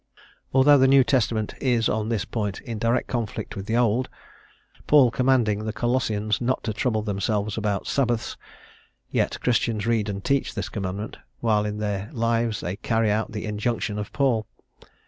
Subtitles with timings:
[0.51, 4.09] Although the New Testament is, on this point, in direct conflict with the Old,
[4.87, 8.35] Paul commanding the Colossians not to trouble themselves about Sabbaths,
[9.11, 13.45] yet Christians read and teach this commandment, while in their lives they carry out the
[13.45, 14.47] injunction of Paul.